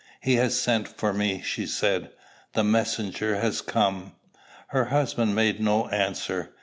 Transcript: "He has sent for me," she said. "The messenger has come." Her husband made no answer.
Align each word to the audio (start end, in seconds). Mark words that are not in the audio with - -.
"He 0.19 0.37
has 0.37 0.59
sent 0.59 0.87
for 0.87 1.13
me," 1.13 1.43
she 1.43 1.67
said. 1.67 2.09
"The 2.53 2.63
messenger 2.63 3.35
has 3.35 3.61
come." 3.61 4.13
Her 4.69 4.85
husband 4.85 5.35
made 5.35 5.59
no 5.59 5.89
answer. 5.89 6.49